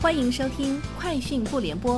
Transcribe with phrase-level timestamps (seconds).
[0.00, 1.96] 欢迎收听《快讯不联播》，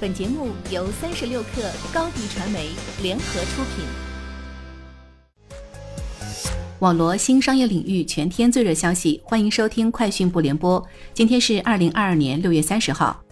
[0.00, 2.70] 本节目由三十六克高低传媒
[3.02, 3.84] 联合出品。
[6.78, 10.82] 网罗新商业领域全天最热消息，欢迎收听《快讯不联播》。
[11.12, 13.22] 今天是二零二二年六月三十号。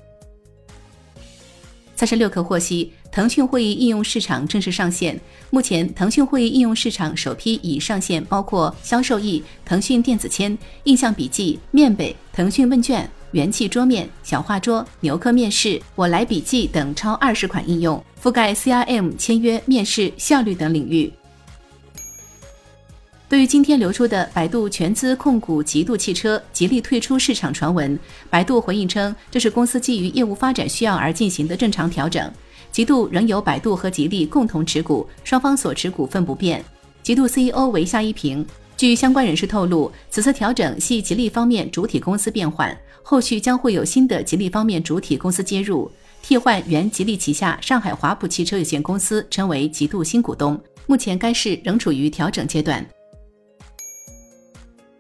[1.96, 5.18] 三十六氪获悉，腾讯会议应用市场正式上线。
[5.48, 13.10] 目前，腾讯会议应用市场首批已上线，包括销售易、腾讯电子签、印象笔记、面北、腾讯问卷。
[13.32, 21.12] 元气桌面、小画桌、牛客面试、我来笔记等超二十款应用，覆盖 CRM、签约、面试、效率等领域。
[23.28, 27.96] 对于今天流出的百度全资控股极度汽车、吉利退出市场传闻，
[28.28, 32.28] 百度回应称，这是公司基于业务发展需要而进行的正常调整。
[32.72, 36.64] 极度仍由百度和吉利共同持股，双方所持股份不变。
[37.04, 38.44] 极度 CEO 为夏一平。
[38.80, 50.58] 据相关人士透露，此次调整系吉利方面主体公司变换，后续将会有新的吉利方面主体公司接入，替换原吉利旗下上海华普汽车有限公司成为极度新股东。
[50.86, 52.82] 目前该市仍处于调整阶段。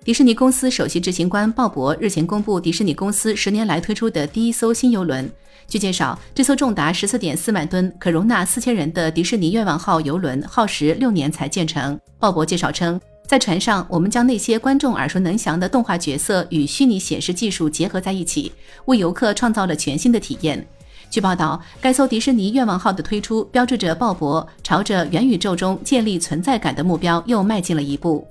[0.04, 5.26] 迪士尼公司首席执行官鲍勃日前公布迪士尼公司十年来推出的第一艘新游轮。
[5.66, 11.98] 据介绍，这艘重达十四点四万吨、可容纳四千人的迪士尼愿望号游轮耗时六年才建成。
[12.18, 13.00] 鲍勃介绍称。
[13.30, 18.50] 在船上，我们将那些观众耳熟能详的动画角色与虚拟显示技术结合在一起，
[18.86, 20.66] 为游客创造了全新的体验。
[21.08, 28.26] 据报道，该艘迪士尼愿望号的推出，标志着鲍勃朝着元宇宙中建立存在感的目标又迈进了一步。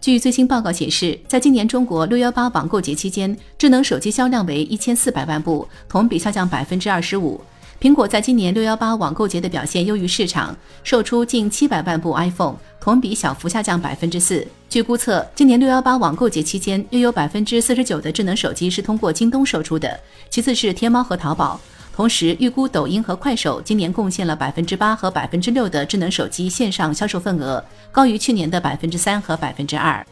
[0.00, 7.38] 据最新报告显示，在今年中国六幺八网购节期间，智能手机销量为一千四百万部，同比下降百分之二十五。
[7.84, 14.42] 苹果在今年六幺八网购节的表现优于市场，售出近七百万部 iPhone，同比小幅下降百分之四。
[14.70, 21.60] 据估测，今年六幺八网购节期间，约有百分之四十九的智能手机是通过京东售出的，其次是天猫和淘宝。
[21.94, 27.62] 同时，预估抖音和快手今年贡献了百分之八和百分之六的智能手机线上销售份额，
[27.92, 30.02] 高于去年的百分之三和百分之二。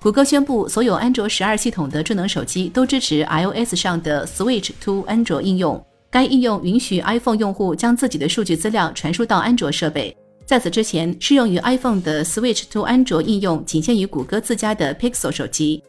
[0.00, 5.84] 谷歌宣布，所有安卓十二系统的智能手机都支持 iOS 上的 Switch to Android 应用。
[6.10, 10.16] 该应用允许 iPhone 用户将自己的数据资料传输到安卓设备。
[10.46, 15.82] 在此之前，适用于 iPhone 的 Switch to Android 应用仅限于谷歌自家的 Pixel 手机。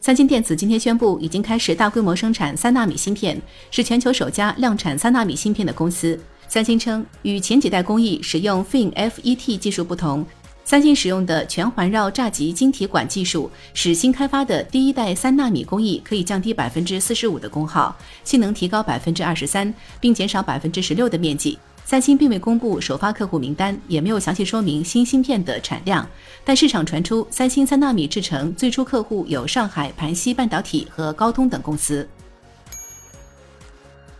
[0.00, 3.40] 三星电子今天宣布，已经开始大规模生产三纳米芯片，
[3.70, 6.18] 是全球首家量产三纳米芯片的公司。
[6.46, 10.24] 三星称，与前几代工艺使用 FinFET 技术不同。
[10.64, 17.94] 三星使用的全环绕栅极晶体管技术，使新开发的第一代三纳米工艺可以降低百分之四十五的功耗，
[18.24, 21.58] 性能提高百分之二十三，并减少百分之十六的面积。
[21.84, 26.08] 三星并未公布首发客户名单，也没有详细说明新芯片的产量。
[26.42, 32.08] 但市场传出，三星三纳米制程最初客户有上海盘溪半导体和高通等公司。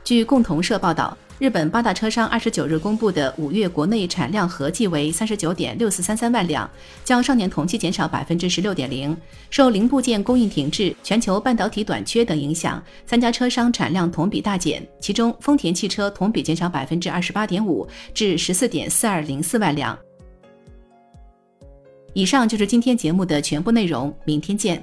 [0.05, 1.17] 据共同社报道。
[1.41, 6.69] 日本八大车商二十九日公布的五月国内产量合计为三十九点六四三三万辆，
[7.05, 9.17] 较上年同期减少百分之十六点零。
[9.51, 14.87] 受零部件供应停滞、全球半导体短缺等影响，三家车商产量同比大减。
[15.01, 19.99] 其中，丰田汽车同比减少百分之二十八点五，至十四点四二零四万辆。
[22.13, 24.83] 以上就是今天节目的全部内容，明天见。